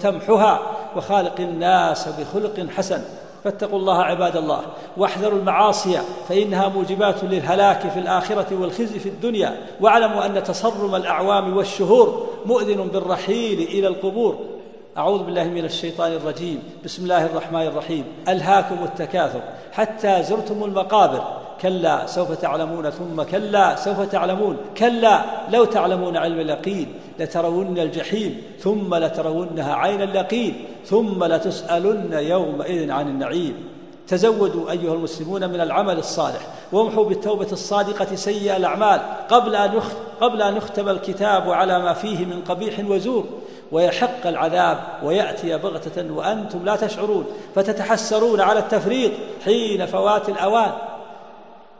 تمحها 0.00 0.60
وخالق 0.96 1.40
الناس 1.40 2.08
بخلق 2.08 2.66
حسن. 2.76 3.02
فاتقوا 3.44 3.78
الله 3.78 4.02
عباد 4.02 4.36
الله 4.36 4.60
واحذروا 4.96 5.38
المعاصي 5.38 6.00
فإنها 6.28 6.68
موجبات 6.68 7.24
للهلاك 7.24 7.88
في 7.88 7.98
الآخرة 7.98 8.46
والخزي 8.60 8.98
في 8.98 9.08
الدنيا. 9.08 9.66
واعلموا 9.80 10.26
أن 10.26 10.42
تصرم 10.42 10.94
الأعوام 10.94 11.56
والشهور 11.56 12.26
مؤذن 12.46 12.88
بالرحيل 12.88 13.58
إلى 13.58 13.86
القبور. 13.88 14.38
أعوذ 14.96 15.22
بالله 15.22 15.44
من 15.44 15.64
الشيطان 15.64 16.12
الرجيم. 16.12 16.62
بسم 16.84 17.02
الله 17.02 17.26
الرحمن 17.26 17.62
الرحيم. 17.62 18.04
ألهاكم 18.28 18.84
التكاثر. 18.84 19.40
حتى 19.72 20.22
زرتم 20.22 20.64
المقابر. 20.64 21.39
كلا 21.62 22.06
سوف 22.06 22.32
تعلمون 22.32 22.90
ثم 22.90 23.22
كلا 23.22 23.76
سوف 23.76 24.00
تعلمون. 24.00 24.56
كلا 24.78 25.24
لو 25.50 25.64
تعلمون 25.64 26.16
علم 26.16 26.40
اليقين 26.40 26.94
لترون 27.18 27.78
الجحيم 27.78 28.42
ثم 28.58 28.94
لترونها 28.94 29.74
عين 29.74 30.02
اليقين 30.02 30.64
ثم 30.86 31.24
لتسألن 31.24 32.12
يومئذ 32.12 32.90
عن 32.90 33.08
النعيم. 33.08 33.54
تزودوا 34.08 34.70
أيها 34.70 34.94
المسلمون 34.94 35.48
من 35.50 35.60
العمل 35.60 35.98
الصالح 35.98 36.40
وامحوا 36.72 37.04
بالتوبة 37.04 37.46
الصادقة 37.52 38.16
سيئ 38.16 38.56
الأعمال 38.56 39.00
قبل 39.28 39.56
أن 39.56 39.80
قبل 40.20 40.42
أن 40.42 40.56
يختم 40.56 40.88
الكتاب 40.88 41.50
على 41.50 41.78
ما 41.78 41.92
فيه 41.92 42.24
من 42.24 42.42
قبيح 42.48 42.80
وزور. 42.88 43.24
ويحق 43.72 44.26
العذاب 44.26 44.78
ويأتي 45.02 45.58
بغتة 45.58 46.14
وأنتم 46.14 46.64
لا 46.64 46.76
تشعرون. 46.76 47.24
فتتحسرون 47.54 48.40
على 48.40 48.58
التفريط 48.58 49.12
حين 49.44 49.86
فوات 49.86 50.28
الأوان. 50.28 50.72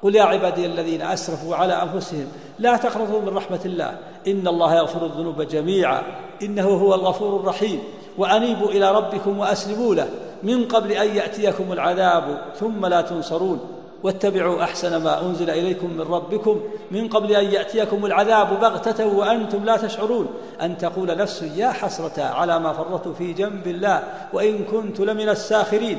قل 0.03 0.17
يا 0.17 0.23
عبادي 0.23 0.67
الذين 0.67 1.03
اسرفوا 1.03 1.57
على 1.57 1.83
انفسهم 1.83 2.27
لا 2.59 2.77
تقنطوا 2.77 3.21
من 3.21 3.37
رحمه 3.37 3.61
الله 3.65 3.99
ان 4.27 4.49
الله 4.49 4.75
يغفر 4.75 5.07
الذنوب 5.07 5.43
جميعا 5.43 6.03
انه 6.43 6.69
هو 6.69 6.95
الغفور 6.95 7.41
الرحيم. 7.41 7.81
وانيبوا 8.19 8.69
إلى 8.69 8.93
ربكم 8.93 9.39
واسلموا 9.39 9.95
له 9.95 10.09
من 10.43 10.65
قبل 10.65 10.93
ان 10.93 11.17
ياتيكم 11.17 11.73
العذاب 11.73 12.43
ثم 12.61 12.87
لا 12.87 13.01
تنصرون. 13.01 13.61
واتبعوا 14.03 14.63
احسن 14.63 15.03
ما 15.03 15.23
انزل 15.23 15.51
اليكم 15.51 15.91
من 15.91 16.01
ربكم 16.01 16.61
من 16.91 17.09
قبل 17.09 17.33
ان 17.33 17.45
ياتيكم 17.45 18.07
العذاب 18.07 18.61
بغته 18.61 19.07
وأنتم 19.07 19.65
لا 19.65 19.77
تشعرون. 19.77 20.27
ان 20.63 20.79
تقول 20.79 21.17
نفس 21.17 21.43
يا 21.43 21.71
حسره 21.71 22.23
على 22.23 22.59
ما 22.59 22.73
فرطت 22.73 23.09
في 23.09 23.33
جنب 23.33 23.67
الله 23.67 24.03
وان 24.33 24.59
كنت 24.65 25.01
لمن 25.01 25.29
الساخرين. 25.29 25.99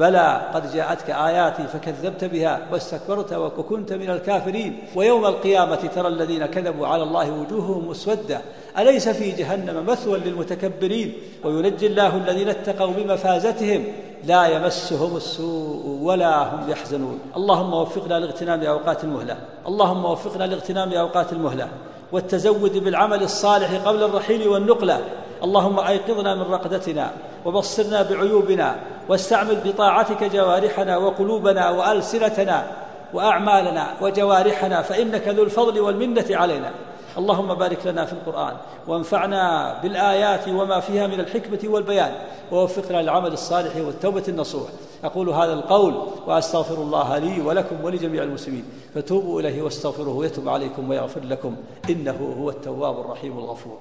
بلى 0.00 0.50
قد 0.54 0.72
جاءتك 0.72 1.10
آياتي 1.10 1.62
فكذبت 1.72 2.24
بها 2.24 2.60
واستكبرت 2.72 3.32
وكنت 3.32 3.92
من 3.92 4.10
الكافرين. 4.10 4.78
ويوم 4.96 5.26
القيامة 5.26 5.76
ترى 5.94 6.08
الذين 6.08 6.46
كذبوا 6.46 6.86
على 6.86 7.02
الله 7.02 7.30
وجوههم 7.30 7.88
مسودة. 7.88 8.40
أليس 8.78 9.08
في 9.08 9.30
جهنم 9.30 9.86
مثوى 9.86 10.18
للمتكبرين؟ 10.18 11.12
وينجي 11.44 11.86
الله 11.86 12.16
الذين 12.16 12.48
اتقوا 12.48 12.92
بمفازتهم. 12.92 13.84
لا 14.24 14.46
يمسهم 14.46 15.16
السوء 15.16 15.98
ولا 16.02 16.54
هم 16.54 16.70
يحزنون. 16.70 17.18
اللهم 17.36 17.74
وفقنا 17.74 18.14
لاغتنام 18.14 18.62
أوقات 18.62 19.04
المهلة. 19.04 19.36
اللهم 19.68 20.04
وفقنا 20.04 20.44
لاغتنام 20.44 20.92
أوقات 20.92 21.32
المهلة. 21.32 21.68
والتزود 22.12 22.78
بالعمل 22.84 23.22
الصالح 23.22 23.74
قبل 23.86 24.02
الرحيل 24.02 24.48
والنقلة. 24.48 25.00
اللهم 25.44 25.78
أيقظنا 25.78 26.34
من 26.34 26.42
رقدتنا 26.42 27.10
وبصرنا 27.44 28.02
بعيوبنا 28.02 28.76
واستعمل 29.08 29.56
بطاعتك 29.64 30.24
جوارحنا 30.24 30.96
وقلوبنا 30.96 31.70
وألسنتنا 31.70 32.66
وأعمالنا 33.14 33.86
وجوارحنا 34.00 34.82
فإنك 34.82 35.28
ذو 35.28 35.42
الفضل 35.42 35.80
والمنة 35.80 36.26
علينا. 36.30 36.70
اللهم 37.18 37.54
بارك 37.54 37.86
لنا 37.86 38.04
في 38.04 38.12
القرآن 38.12 38.56
وانفعنا 38.88 39.74
بالآيات 39.82 40.48
وما 40.48 40.80
فيها 40.80 41.06
من 41.06 41.20
الحكمة 41.20 41.58
والبيان 41.64 42.12
ووفقنا 42.52 43.02
للعمل 43.02 43.32
الصالح 43.32 43.76
والتوبة 43.76 44.24
النصوح. 44.28 44.68
أقول 45.04 45.28
هذا 45.28 45.52
القول 45.52 45.94
وأستغفر 46.26 46.74
الله 46.74 47.18
لي 47.18 47.40
ولكم 47.40 47.84
ولجميع 47.84 48.22
المسلمين. 48.22 48.64
فتوبوا 48.94 49.40
إليه 49.40 49.62
واستغفروه 49.62 50.16
ويتوب 50.16 50.48
عليكم 50.48 50.90
ويغفر 50.90 51.20
لكم. 51.24 51.56
إنه 51.90 52.34
هو 52.40 52.50
التواب 52.50 53.00
الرحيم 53.00 53.38
الغفور. 53.38 53.78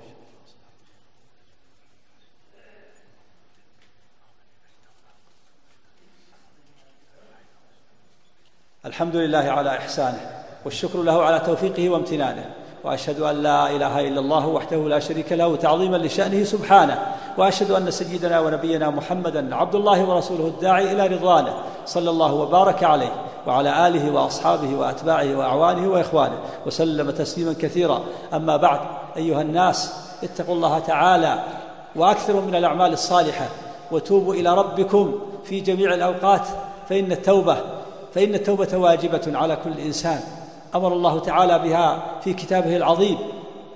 الحمد 9.00 9.16
لله 9.16 9.38
على 9.38 9.70
إحسانه 9.70 10.20
والشكر 10.66 11.02
له 11.02 11.24
على 11.24 11.40
توفيقه 11.40 11.90
وامتنانه 11.90 12.46
وأشهد 12.84 13.20
أن 13.20 13.36
لا 13.36 13.70
إله 13.70 14.08
إلا 14.08 14.20
الله 14.20 14.48
وحده 14.48 14.78
لا 14.78 15.00
شريك 15.00 15.32
له 15.32 15.56
تعظيما 15.56 15.98
لشأنه 15.98 16.44
سبحانه 16.44 17.00
وأشهد 17.38 17.72
أن 17.72 17.92
سيدنا 17.92 18.40
ونبينا 18.40 18.90
محمدا 18.90 19.56
عبد 19.56 19.76
الله 19.76 20.10
ورسوله 20.10 20.48
الداعي 20.48 20.92
إلى 20.92 21.16
رضوانه 21.16 21.54
صلى 21.86 22.10
الله 22.10 22.34
وبارك 22.34 22.84
عليه 22.84 23.12
وعلى 23.48 23.88
آله 23.88 24.12
وأصحابه 24.12 24.76
وأتباعه 24.76 25.36
وأعوانه 25.36 25.90
وإخوانه 25.90 26.40
وسلم 26.66 27.12
تسليما 27.12 27.54
كثيرا. 27.54 28.02
أما 28.34 28.58
بعد 28.58 28.80
أيها 29.18 29.42
الناس 29.42 29.94
اتقوا 30.24 30.56
الله 30.56 30.80
تعالى 30.80 31.44
وأكثروا 31.96 32.42
من 32.42 32.56
الأعمال 32.56 32.94
الصالحة 32.94 33.46
وتوبوا 33.92 34.34
إلى 34.34 34.56
ربكم 34.56 35.20
في 35.44 35.60
جميع 35.60 35.94
الأوقات 35.94 36.48
فإن 36.90 37.12
التوبة 37.12 37.79
فإن 38.16 38.36
التوبة 38.36 38.78
واجبة 38.78 39.38
على 39.38 39.58
كل 39.64 39.80
إنسان. 39.80 40.20
أمر 40.76 40.94
الله 40.94 41.20
تعالى 41.20 41.60
بها 41.60 42.04
في 42.24 42.34
كتابه 42.34 42.78
العظيم. 42.78 43.18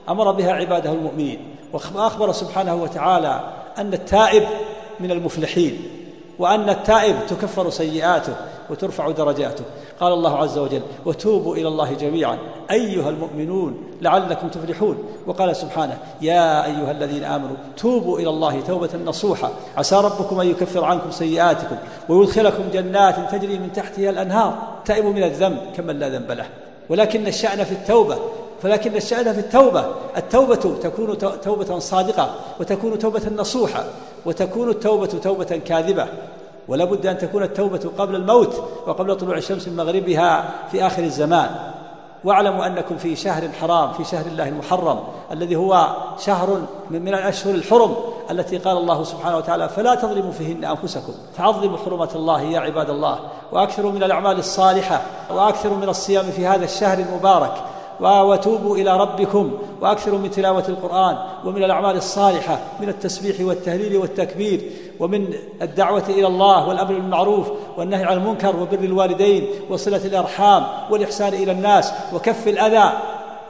أمر 0.09 0.31
بها 0.31 0.53
عباده 0.53 0.91
المؤمنين. 0.91 1.55
وأخبر 1.73 2.31
سبحانه 2.31 2.75
وتعالى 2.75 3.53
أن 3.77 3.93
التائب 3.93 4.43
من 4.99 5.11
المفلحين 5.11 5.81
وأن 6.39 6.69
التائب 6.69 7.15
تكفر 7.29 7.69
سيئاته. 7.69 8.35
وترفع 8.69 9.11
درجاته. 9.11 9.63
قال 9.99 10.13
الله 10.13 10.37
عز 10.37 10.57
وجل 10.57 10.81
وتوبوا 11.05 11.55
إلى 11.55 11.67
الله 11.67 11.93
جميعا 11.93 12.37
أيها 12.71 13.09
المؤمنون 13.09 13.83
لعلكم 14.01 14.47
تفلحون. 14.47 14.97
وقال 15.27 15.55
سبحانه 15.55 15.97
يا 16.21 16.65
أيها 16.65 16.91
الذين 16.91 17.23
آمنوا 17.23 17.55
توبوا 17.77 18.19
إلى 18.19 18.29
الله 18.29 18.61
توبة 18.61 18.89
نصوحة. 19.05 19.51
عسى 19.77 19.95
ربكم 19.95 20.39
أن 20.39 20.47
يكفر 20.47 20.83
عنكم 20.83 21.11
سيئاتكم 21.11 21.75
ويدخلكم 22.09 22.63
جنات 22.73 23.31
تجري 23.31 23.59
من 23.59 23.73
تحتها 23.73 24.09
الأنهار 24.09 24.57
تائب 24.85 25.05
من 25.05 25.23
الذنب 25.23 25.57
كمن 25.77 25.99
لا 25.99 26.09
ذنب 26.09 26.31
له. 26.31 26.45
ولكن 26.89 27.27
الشأن 27.27 27.63
في 27.63 27.71
التوبة 27.71 28.17
فلكن 28.61 28.95
الشأن 28.95 29.33
في 29.33 29.39
التوبة. 29.39 29.85
التوبة 30.17 30.55
تكون 30.55 31.17
توبة 31.17 31.79
صادقة 31.79 32.35
وتكون 32.59 32.99
توبة 32.99 33.21
نصوحة 33.37 33.83
وتكون 34.25 34.69
التوبة 34.69 35.05
توبة 35.05 35.61
كاذبة. 35.65 36.07
ولا 36.67 36.85
بد 36.85 37.05
أن 37.05 37.17
تكون 37.17 37.43
التوبة 37.43 37.91
قبل 37.97 38.15
الموت 38.15 38.63
وقبل 38.87 39.17
طلوع 39.17 39.37
الشمس 39.37 39.67
من 39.67 39.75
مغربها 39.75 40.49
في 40.71 40.87
آخر 40.87 41.03
الزمان. 41.03 41.49
واعلموا 42.23 42.65
أنكم 42.65 42.97
في 42.97 43.15
شهر 43.15 43.49
حرام 43.61 43.91
في 43.93 44.03
شهر 44.03 44.25
الله 44.25 44.47
المحرم 44.47 44.99
الذي 45.31 45.55
هو 45.55 45.87
شهر 46.19 46.61
من 46.89 47.07
الأشهر 47.07 47.53
الحرم 47.53 47.95
التي 48.31 48.57
قال 48.57 48.77
الله 48.77 49.03
سبحانه 49.03 49.37
وتعالى 49.37 49.69
فلا 49.69 49.95
تظلموا 49.95 50.31
فيهن 50.31 50.65
أنفسكم. 50.65 51.13
فعظموا 51.37 51.77
حرمة 51.77 52.09
الله 52.15 52.41
يا 52.41 52.59
عباد 52.59 52.89
الله 52.89 53.19
وأكثروا 53.51 53.91
من 53.91 54.03
الأعمال 54.03 54.39
الصالحة 54.39 55.01
وأكثروا 55.31 55.77
من 55.77 55.89
الصيام 55.89 56.25
في 56.25 56.47
هذا 56.47 56.65
الشهر 56.65 56.99
المبارك. 56.99 57.53
وتوبوا 58.01 58.77
إلى 58.77 58.97
ربكم 58.97 59.51
وأكثروا 59.81 60.19
من 60.19 60.31
تلاوة 60.31 60.63
القرآن 60.69 61.17
ومن 61.45 61.63
الأعمال 61.63 61.95
الصالحة 61.95 62.59
من 62.81 62.89
التسبيح 62.89 63.35
والتهليل 63.39 63.97
والتكبير 63.97 64.61
ومن 64.99 65.33
الدعوة 65.61 66.03
إلى 66.09 66.27
الله 66.27 66.67
والأمر 66.67 66.93
بالمعروف 66.93 67.51
والنهي 67.77 68.03
عن 68.03 68.17
المنكر 68.17 68.55
وبر 68.55 68.79
الوالدين 68.83 69.47
وصلة 69.69 70.05
الأرحام 70.05 70.63
والإحسان 70.89 71.33
إلى 71.33 71.51
الناس 71.51 71.93
وكف 72.13 72.47
الأذى 72.47 72.91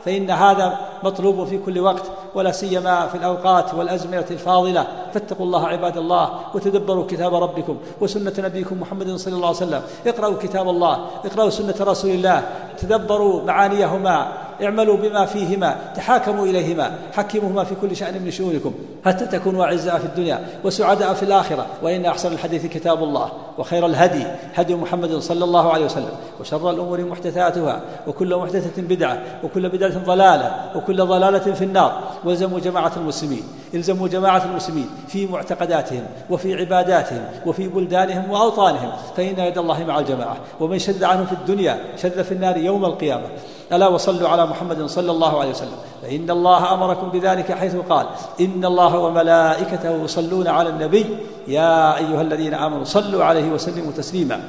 فإن 0.06 0.32
هذا 0.32 0.78
مطلوب 1.04 1.44
في 1.48 1.58
كل 1.58 1.80
وقت 1.80 2.04
ولا 2.36 2.52
سيما 2.52 3.08
في 3.08 3.16
الأوقات 3.16 3.74
والأزمنة 3.74 4.26
الفاضلة. 4.32 4.88
فاتقوا 5.14 5.46
الله 5.46 5.68
عباد 5.68 5.98
الله 5.98 6.30
وتدبروا 6.54 7.06
كتاب 7.08 7.36
ربكم 7.36 7.78
وسنة 8.02 8.34
نبيكم 8.38 8.82
محمد 8.82 9.16
صلى 9.16 9.36
الله 9.36 9.48
عليه 9.48 9.58
وسلم. 9.58 9.82
اقرأوا 10.08 10.38
كتاب 10.42 10.70
الله 10.70 11.06
اقرأوا 11.26 11.50
سنة 11.50 11.76
رسول 11.82 12.12
الله 12.12 12.44
تدبروا 12.78 13.44
معانيهما 13.44 14.28
اعملوا 14.64 14.98
بما 14.98 15.26
فيهما 15.26 15.76
تحاكموا 15.96 16.46
إليهما 16.46 16.92
حكموهما 17.14 17.64
في 17.64 17.76
كل 17.82 17.96
شأن 17.96 18.22
من 18.22 18.32
شؤونكم. 18.32 18.74
حتى 19.06 19.26
تكونوا 19.26 19.66
أعزاء 19.66 19.98
في 19.98 20.06
الدنيا 20.06 20.46
وسعداء 20.64 21.14
في 21.14 21.24
الآخرة. 21.24 21.66
وإن 21.82 22.06
أحسن 22.06 22.34
الحديث 22.34 22.66
كتاب 22.66 23.04
الله 23.04 23.32
وخير 23.58 23.86
الهدي 23.86 24.24
هدي 24.56 24.76
محمد 24.76 25.18
صلى 25.18 25.44
الله 25.44 25.74
عليه 25.74 25.86
وسلم 25.86 26.12
وشر 26.40 26.70
الأمور 26.70 27.02
محدثاتها 27.02 27.82
وكل 28.08 28.36
محدثة 28.36 28.82
بدعة 28.82 29.22
وكل 29.44 29.70
بدعة 29.70 30.06
ضلالة 30.06 30.52
وكل 30.76 31.06
ضلالة 31.06 31.54
في 31.54 31.64
النار. 31.64 32.02
وإلزموا 32.26 32.60
جماعة 32.60 32.92
المسلمين 32.98 33.44
إلزموا 33.74 34.08
جماعة 34.08 34.46
المسلمين 34.46 34.90
في 35.08 35.28
معتقداتهم 35.28 36.04
وفي 36.30 36.56
عباداتهم 36.56 37.26
وفي 37.46 37.68
بلدانهم 37.68 38.32
وأوطانهم. 38.32 38.92
فإن 39.18 39.40
يد 39.40 39.58
الله 39.58 39.84
مع 39.84 40.00
الجماعة. 40.00 40.38
ومن 40.60 40.80
شد 40.80 41.04
عنهم 41.04 41.26
في 41.26 41.34
الدنيا 41.34 41.80
شد 41.98 42.22
في 42.22 42.32
النار 42.32 42.58
يوم 42.58 42.86
القيامة. 42.86 43.28
ألا 43.72 43.88
وصلوا 43.88 44.30
على 44.30 44.46
محمد 44.46 44.86
صلى 44.86 45.12
الله 45.12 45.40
عليه 45.40 45.50
وسلم. 45.50 45.78
فإن 46.02 46.30
الله 46.30 46.74
أمركم 46.74 47.10
بذلك 47.10 47.52
حيث 47.52 47.76
قال 47.76 48.06
إن 48.42 48.66
الله 48.66 48.93
وملائكته 48.96 50.04
يصلون 50.04 50.48
على 50.48 50.70
النبي 50.70 51.18
يا 51.48 51.98
أيها 51.98 52.22
الذين 52.22 52.54
آمنوا 52.54 52.84
صلوا 52.84 53.24
عليه 53.24 53.52
وسلموا 53.52 53.92
تسليما. 53.92 54.42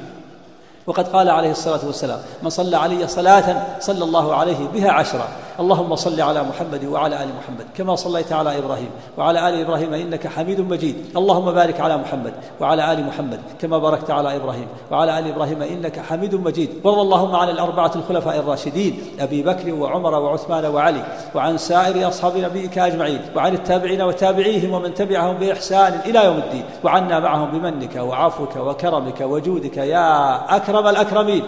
وقد 0.87 1.07
قال 1.07 1.29
عليه 1.29 1.51
الصلاة 1.51 1.85
والسلام 1.85 2.19
من 2.43 2.49
صلى 2.49 2.77
علي 2.77 3.07
صلاة 3.07 3.65
صلى 3.79 4.03
الله 4.03 4.35
عليه 4.35 4.67
بها 4.73 4.91
عشرا 4.91 5.27
اللهم 5.59 5.95
صل 5.95 6.21
على 6.21 6.43
محمد 6.43 6.85
وعلى 6.85 7.23
آل 7.23 7.27
محمد 7.39 7.65
كما 7.77 7.95
صليت 7.95 8.33
على 8.33 8.57
إبراهيم 8.57 8.89
وعلى 9.17 9.49
آل 9.49 9.61
إبراهيم 9.61 9.93
إنك 9.93 10.27
حميد 10.27 10.61
مجيد. 10.61 10.95
اللهم 11.17 11.51
بارك 11.51 11.79
على 11.79 11.97
محمد 11.97 12.33
وعلى 12.59 12.93
آل 12.93 13.05
محمد 13.05 13.39
كما 13.61 13.77
باركت 13.77 14.11
على 14.11 14.35
إبراهيم 14.35 14.67
وعلى 14.91 15.19
آل 15.19 15.27
إبراهيم 15.27 15.61
إنك 15.61 15.99
حميد 15.99 16.35
مجيد. 16.35 16.69
وارض 16.83 16.99
اللهم 16.99 17.35
عن 17.35 17.49
الأربعة 17.49 17.91
الخلفاء 17.95 18.39
الراشدين 18.39 19.01
أبي 19.19 19.43
بكر 19.43 19.73
وعمر 19.73 20.13
وعثمان 20.13 20.65
وعلي 20.65 21.03
وعن 21.35 21.57
سائر 21.57 22.07
أصحاب 22.07 22.37
نبيك 22.37 22.77
أجمعين 22.77 23.21
وعن 23.35 23.53
التابعين 23.53 24.01
وتابعيهم 24.01 24.73
ومن 24.73 24.93
تبعهم 24.93 25.37
بإحسان 25.37 25.99
إلى 26.05 26.25
يوم 26.25 26.37
الدين. 26.37 26.63
وعنا 26.83 27.19
معهم 27.19 27.59
بمنك 27.59 27.95
وعفوك 27.95 28.55
وكرمك 28.55 29.21
وجودك 29.21 29.77
يا 29.77 30.35
أكرم 30.55 30.87
الأكرمين. 30.87 31.43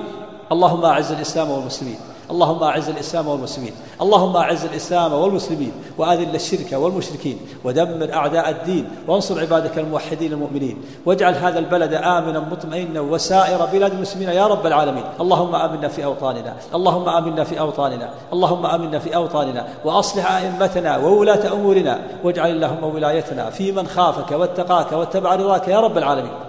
اللهم 0.51 0.85
أعز 0.85 1.11
الإسلام 1.11 1.49
والمسلمين. 1.49 1.99
اللهم 2.31 2.63
أعز 2.63 2.89
الإسلام 2.89 3.27
والمسلمين. 3.27 3.71
اللهم 4.01 4.37
أعز 4.37 4.65
الإسلام 4.65 5.13
والمسلمين. 5.13 5.71
وآذل 5.97 6.35
الشرك 6.35 6.73
والمشركين. 6.73 7.39
ودمر 7.63 8.13
أعداء 8.13 8.49
الدين. 8.49 8.89
وانصر 9.07 9.39
عبادك 9.39 9.79
الموحدين 9.79 10.33
المؤمنين. 10.33 10.81
واجعل 11.05 11.35
هذا 11.35 11.59
البلد 11.59 11.93
آمنا 11.93 12.39
مطمئنا 12.39 13.01
وسائر 13.01 13.65
بلاد 13.65 13.93
المسلمين 13.93 14.29
يا 14.29 14.47
رب 14.47 14.67
العالمين. 14.67 15.03
اللهم 15.19 15.55
آمنا 15.55 15.87
في 15.87 16.05
أوطاننا. 16.05 16.53
اللهم 16.75 17.09
آمنا 17.09 17.43
في 17.43 17.59
أوطاننا. 17.59 18.09
اللهم 18.33 18.65
آمنا 18.65 18.99
في 18.99 19.15
أوطاننا. 19.15 19.67
وأصلح 19.85 20.31
أئمتنا 20.31 20.97
وولاة 20.97 21.53
أمورنا. 21.53 21.99
واجعل 22.23 22.51
اللهم 22.51 22.83
ولايتنا 22.83 23.49
في 23.49 23.71
من 23.71 23.87
خافك 23.87 24.31
واتقاك 24.31 24.91
واتبع 24.91 25.35
رضاك 25.35 25.67
يا 25.67 25.79
رب 25.79 25.97
العالمين. 25.97 26.46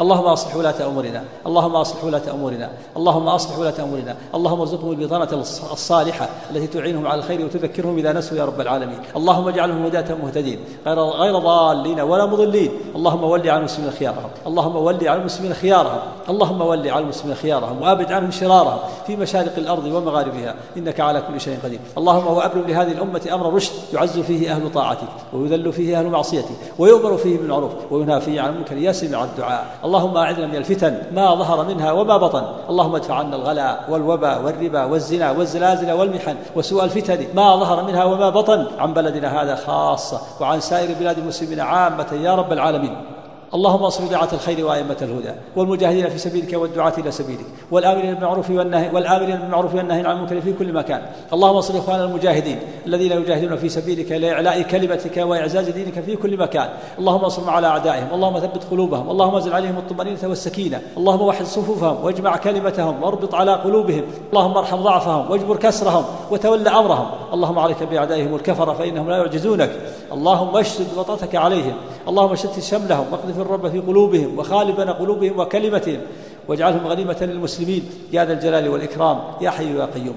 اللهم 0.00 0.24
أصلح 0.24 0.56
ولاة 0.56 0.86
أمورنا، 0.86 1.24
اللهم 1.46 1.76
أصلح 1.76 2.04
ولاة 2.04 2.22
أمورنا، 2.30 2.70
اللهم 2.96 3.28
أصلح 3.28 3.58
ولاة 3.58 3.74
أمورنا، 3.82 4.16
اللهم 4.34 4.60
ارزقهم 4.60 4.90
البطانة 4.90 5.28
الصالحة 5.72 6.28
التي 6.50 6.66
تعينهم 6.66 7.06
على 7.06 7.18
الخير 7.18 7.44
وتذكرهم 7.44 7.98
إذا 7.98 8.12
نسوا 8.12 8.38
يا 8.38 8.44
رب 8.44 8.60
العالمين، 8.60 8.98
اللهم 9.16 9.48
اجعلهم 9.48 9.86
هداة 9.86 10.14
مهتدين 10.14 10.58
غير 10.86 11.00
غير 11.00 11.38
ضالين 11.38 12.00
ولا 12.00 12.26
مضلين، 12.26 12.70
اللهم 12.96 13.24
ول 13.24 13.40
على 13.40 13.58
المسلمين 13.58 13.90
خيارهم، 13.90 14.30
اللهم 14.46 14.76
ول 14.76 15.08
على 15.08 15.20
المسلمين 15.20 15.54
خيارهم، 15.54 16.00
اللهم 16.28 16.60
ول 16.60 16.88
على 16.88 17.04
المسلمين 17.04 17.36
خيارهم 17.36 17.82
وابد 17.82 18.12
عنهم 18.12 18.30
شرارهم 18.30 18.78
في 19.06 19.16
مشارق 19.16 19.52
الأرض 19.58 19.84
ومغاربها، 19.84 20.54
إنك 20.76 21.00
على 21.00 21.20
كل 21.20 21.40
شيء 21.40 21.58
قدير، 21.64 21.80
اللهم 21.98 22.26
وابرم 22.26 22.64
لهذه 22.66 22.92
الأمة 22.92 23.28
أمر 23.32 23.54
رشد 23.54 23.72
يعز 23.92 24.18
فيه 24.18 24.52
أهل 24.52 24.72
طاعتك 24.72 25.08
ويذل 25.32 25.72
فيه 25.72 25.98
أهل 25.98 26.06
معصيتك 26.06 26.56
ويؤمر 26.78 27.16
فيه 27.16 27.38
بالمعروف 27.38 27.72
وينهى 27.90 28.20
فيه 28.20 28.40
عن 28.40 28.50
المنكر 28.50 28.76
يا 28.76 28.92
سميع 28.92 29.24
الدعاء، 29.24 29.66
اللهم 29.86 30.16
أعذنا 30.16 30.46
من 30.46 30.56
الفتن 30.56 30.98
ما 31.12 31.34
ظهر 31.34 31.64
منها 31.64 31.92
وما 31.92 32.16
بطن. 32.16 32.42
اللهم 32.70 32.94
ادفع 32.94 33.14
عنا 33.14 33.36
الغلاء 33.36 33.84
والوباء 33.88 34.42
والربا 34.42 34.84
والزنا 34.84 35.30
والزلازل 35.30 35.92
والمحن 35.92 36.36
وسوء 36.56 36.84
الفتن 36.84 37.26
ما 37.34 37.56
ظهر 37.56 37.84
منها 37.84 38.04
وما 38.04 38.30
بطن. 38.30 38.66
عن 38.78 38.94
بلدنا 38.94 39.42
هذا 39.42 39.54
خاصة 39.54 40.20
وعن 40.40 40.60
سائر 40.60 40.98
بلاد 41.00 41.18
المسلمين 41.18 41.60
عامة 41.60 42.12
يا 42.12 42.34
رب 42.34 42.52
العالمين. 42.52 43.15
اللهم 43.54 43.84
انصر 43.84 44.06
دعاة 44.06 44.28
الخير 44.32 44.66
وأئمة 44.66 44.96
الهدى 45.02 45.32
والمجاهدين 45.56 46.08
في 46.08 46.18
سبيلك 46.18 46.52
والدعاة 46.54 46.92
إلى 46.98 47.10
سبيلك 47.10 47.46
والآمرين 47.70 48.14
بالمعروف 48.14 48.50
والنهي 48.50 48.90
والآمرين 48.92 49.36
بالمعروف 49.36 49.74
والنهي 49.74 50.00
عن 50.06 50.16
المنكر 50.16 50.40
في 50.40 50.52
كل 50.52 50.72
مكان. 50.72 51.02
اللهم 51.32 51.56
انصر 51.56 51.78
إخواننا 51.78 52.04
المجاهدين 52.04 52.58
الذين 52.86 53.12
يجاهدون 53.12 53.56
في 53.56 53.68
سبيلك 53.68 54.12
لإعلاء 54.12 54.62
كلمتك 54.62 55.16
وإعزاز 55.16 55.68
دينك 55.68 56.00
في 56.00 56.16
كل 56.16 56.36
مكان. 56.36 56.68
اللهم 56.98 57.24
انصرهم 57.24 57.50
على 57.50 57.66
أعدائهم 57.66 58.14
اللهم 58.14 58.38
ثبت 58.38 58.64
قلوبهم 58.70 59.10
اللهم 59.10 59.34
انزل 59.34 59.52
عليهم 59.52 59.78
الطمأنينة 59.78 60.18
والسكينة 60.24 60.82
اللهم 60.96 61.22
وحد 61.22 61.44
صفوفهم 61.44 62.04
واجمع 62.04 62.36
كلمتهم 62.36 63.02
واربط 63.02 63.34
على 63.34 63.52
قلوبهم 63.52 64.02
اللهم 64.32 64.56
ارحم 64.56 64.76
ضعفهم 64.76 65.30
واجبر 65.30 65.56
كسرهم 65.56 66.04
وتول 66.30 66.68
أمرهم. 66.68 67.06
اللهم 67.32 67.58
عليك 67.58 67.82
بأعدائهم 67.82 68.34
الكفر 68.34 68.74
فإنهم 68.74 69.10
لا 69.10 69.16
يعجزونك. 69.16 69.70
اللهم 70.12 70.56
اشدد 70.56 70.86
وطأتك 70.96 71.34
عليهم. 71.34 71.74
اللهم 72.08 72.34
شتت 72.34 72.60
شملهم 72.60 73.06
واقذف 73.12 73.38
الرب 73.38 73.70
في 73.70 73.80
قلوبهم 73.80 74.38
وخالبنا 74.38 74.92
قلوبهم 74.92 75.38
وكلمتهم 75.38 76.00
واجعلهم 76.48 76.86
غنيمة 76.86 77.16
للمسلمين. 77.20 77.90
يا 78.12 78.24
ذا 78.24 78.32
الجلال 78.32 78.68
والإكرام 78.68 79.20
يا 79.40 79.50
حي 79.50 79.78
يا 79.78 79.84
قيوم. 79.84 80.16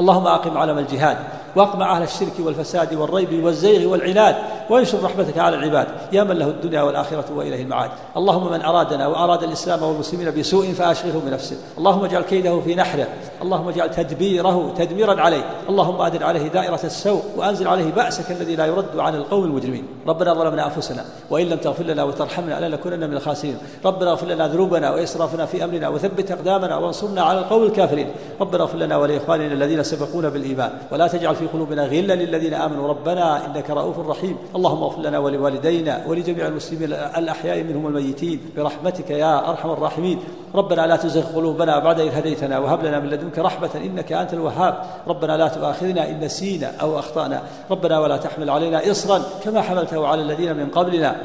اللهم 0.00 0.26
أقم 0.26 0.58
علم 0.58 0.78
الجهاد 0.78 1.16
واقمع 1.56 1.96
أهل 1.96 2.02
الشرك 2.02 2.32
والفساد 2.38 2.94
والريب 2.94 3.44
والزيغ 3.44 3.90
والعناد 3.90 4.36
وانشر 4.70 5.02
رحمتك 5.02 5.38
على 5.38 5.56
العباد. 5.56 5.86
يا 6.12 6.24
من 6.24 6.36
له 6.36 6.46
الدنيا 6.46 6.82
والآخرة 6.82 7.24
وإليه 7.36 7.62
المعاد. 7.62 7.90
اللهم 8.16 8.52
من 8.52 8.62
أرادنا 8.62 9.06
وأراد 9.06 9.42
الإسلام 9.42 9.82
والمسلمين 9.82 10.30
بسوء 10.38 10.66
فأشغله 10.66 11.22
بنفسه. 11.26 11.56
اللهم 11.78 12.04
اجعل 12.04 12.22
كيده 12.22 12.60
في 12.60 12.74
نحره. 12.74 13.06
اللهم 13.42 13.68
اجعل 13.68 13.90
تدبيره 13.90 14.74
تدميرا 14.78 15.20
عليه. 15.20 15.44
اللهم 15.68 16.00
أدر 16.00 16.24
عليه 16.24 16.48
دائرة 16.48 16.80
السوء 16.84 17.22
وأنزل 17.36 17.68
عليه 17.68 17.92
بأسك 17.92 18.30
الذي 18.30 18.56
لا 18.56 18.66
يرد 18.66 18.98
عن 18.98 19.14
القوم 19.14 19.44
المجرمين. 19.44 19.86
ربنا 20.08 20.34
ظلمنا 20.34 20.66
أنفسنا 20.66 21.04
وإن 21.30 21.46
لم 21.46 21.58
تغفر 21.58 21.84
لنا 21.84 22.04
وترحمنا 22.04 22.68
لنكونن 22.68 23.10
من 23.10 23.16
الخاسرين. 23.16 23.58
ربنا 23.84 24.10
اغفر 24.10 24.26
لنا 24.26 24.48
ذنوبنا 24.48 24.90
وإسرافنا 24.90 25.46
في 25.46 25.64
أمرنا 25.64 25.88
وثبت 25.88 26.30
أقدامنا 26.30 26.76
وانصرنا 26.76 27.22
على 27.22 27.38
القوم 27.38 27.62
الكافرين. 27.62 28.10
ربنا 28.40 28.62
اغفر 28.62 28.78
لنا 28.78 28.96
ولإخواننا 28.96 29.52
الذين 29.52 29.82
سبقونا 29.82 30.28
بالإيمان. 30.28 30.70
ولا 30.92 31.08
تجعل 31.08 31.36
في 31.36 31.46
قلوبنا 31.46 31.86
غلا 31.86 32.14
للذين 32.14 32.54
آمنوا. 32.54 32.88
ربنا 32.88 33.46
إنك 33.46 33.70
رؤوف 33.70 33.98
رحيم. 33.98 34.36
اللهم 34.56 34.82
اغفر 34.82 35.00
لنا 35.00 35.18
ولوالدينا 35.18 36.04
ولجميع 36.06 36.46
المسلمين 36.46 36.92
الأحياء 36.92 37.62
منهم 37.62 37.86
الميتين. 37.86 38.40
برحمتك 38.56 39.10
يا 39.10 39.50
أرحم 39.50 39.70
الراحمين. 39.70 40.18
ربنا 40.54 40.86
لا 40.86 40.96
تزغ 40.96 41.36
قلوبنا 41.36 41.78
بعد 41.78 42.00
إذ 42.00 42.18
هديتنا 42.18 42.58
وهب 42.58 42.84
لنا 42.84 43.00
من 43.00 43.10
لدنك 43.10 43.38
رحمة 43.38 43.70
إنك 43.74 44.12
أنت 44.12 44.32
الوهاب. 44.34 44.74
ربنا 45.08 45.36
لا 45.36 45.48
تؤاخذنا 45.48 46.08
إن 46.08 46.20
نسينا 46.20 46.72
أو 46.80 46.98
أخطأنا. 46.98 47.42
ربنا 47.70 47.98
ولا 47.98 48.16
تحمل 48.16 48.50
علينا 48.50 48.90
إصرا 48.90 49.22
كما 49.44 49.60
حملته 49.60 50.06
على 50.06 50.22
الذين 50.22 50.56
من 50.56 50.68
قبلنا. 50.68 51.16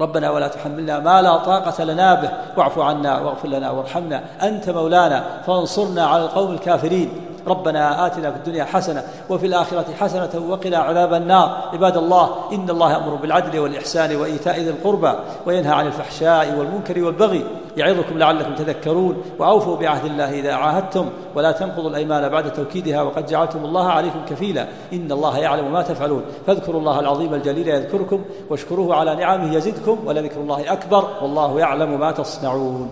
ربنا 0.00 0.30
ولا 0.30 0.48
تحملنا 0.48 0.98
ما 0.98 1.22
لا 1.22 1.36
طاقة 1.36 1.84
لنا 1.84 2.14
به. 2.14 2.30
واعف 2.56 2.78
عنا 2.78 3.20
واغفر 3.20 3.48
لنا 3.48 3.70
وارحمنا. 3.70 4.22
أنت 4.42 4.70
مولانا 4.70 5.24
فانصرنا 5.46 6.06
على 6.06 6.24
القوم 6.24 6.52
الكافرين. 6.52 7.25
ربنا 7.46 8.06
آتنا 8.06 8.30
في 8.30 8.36
الدنيا 8.36 8.64
حسنة 8.64 9.02
وفي 9.30 9.46
الآخرة 9.46 9.86
حسنة 10.00 10.30
وقنا 10.48 10.76
عذاب 10.76 11.14
النار. 11.14 11.70
عباد 11.72 11.96
الله 11.96 12.30
إن 12.52 12.70
الله 12.70 12.92
يأمر 12.92 13.14
بالعدل 13.14 13.58
والإحسان 13.58 14.16
وإيتاء 14.16 14.60
ذي 14.60 14.70
القربى 14.70 15.12
وينهى 15.46 15.72
عن 15.72 15.86
الفحشاء 15.86 16.58
والمنكر 16.58 17.04
والبغي 17.04 17.44
يعظكم 17.76 18.18
لعلكم 18.18 18.54
تذكرون 18.54 19.22
وأوفوا 19.38 19.76
بعهد 19.76 20.04
الله 20.04 20.40
إذا 20.40 20.52
عاهدتم 20.52 21.06
ولا 21.34 21.52
تنقضوا 21.52 21.90
الأيمان 21.90 22.28
بعد 22.28 22.52
توكيدها 22.52 23.02
وقد 23.02 23.26
جعلتم 23.26 23.64
الله 23.64 23.88
عليكم 23.88 24.18
كفيلا. 24.30 24.66
إن 24.92 25.12
الله 25.12 25.38
يعلم 25.38 25.72
ما 25.72 25.82
تفعلون. 25.82 26.22
فاذكروا 26.46 26.80
الله 26.80 27.00
العظيم 27.00 27.34
الجليل 27.34 27.68
يذكركم 27.68 28.20
واشكروه 28.50 28.94
على 28.94 29.16
نعمه 29.16 29.54
يزدكم 29.54 29.98
ولذكر 30.06 30.40
الله 30.40 30.72
أكبر 30.72 31.04
والله 31.22 31.60
يعلم 31.60 32.00
ما 32.00 32.12
تصنعون. 32.12 32.90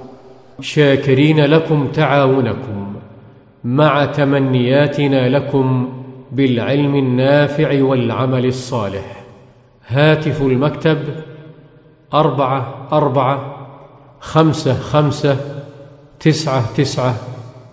شاكرين 0.61 1.45
لكم 1.45 1.93
تعاونكم. 1.93 2.84
مع 3.64 4.05
تمنياتنا 4.05 5.29
لكم 5.29 5.92
بالعلم 6.33 6.94
النافع 6.94 7.83
والعمل 7.83 8.46
الصالح. 8.46 9.24
هاتف 9.87 10.42
المكتب 10.42 10.98
أربعة 12.14 12.88
أربعة 12.92 13.57
خمسة 14.20 14.74
خمسة 14.81 15.37
تسعة 16.20 16.74
تسعة 16.77 17.14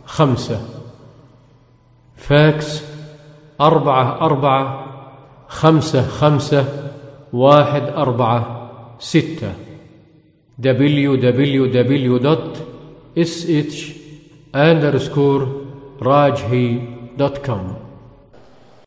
خمسة. 0.06 0.62
فاكس 2.16 2.84
أربعة 3.62 4.22
أربعة 4.22 4.86
خمسة 5.48 6.08
خمسة 6.08 6.66
واحد 7.34 7.84
أربعة 7.84 8.72
ستة. 9.00 9.54
www.sh 10.64 11.92
underscore 14.56 15.61
rajhi.com 16.02 17.91